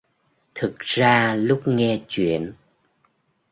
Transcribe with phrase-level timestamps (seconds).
[0.55, 2.53] Thực ra lúc nghe chuyện